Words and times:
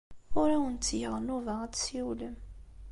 Ur 0.39 0.49
awen-ttgeɣ 0.55 1.13
nnuba 1.17 1.53
ad 1.61 1.71
tessiwlem. 1.73 2.35